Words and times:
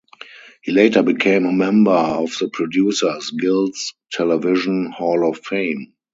He 0.63 0.71
later 0.71 1.03
became 1.03 1.45
a 1.45 1.51
member 1.53 1.91
of 1.91 2.31
the 2.39 2.47
Producers 2.47 3.29
Guild's 3.29 3.93
Television 4.11 4.89
Hall 4.91 5.29
of 5.29 5.37
Fame. 5.45 5.93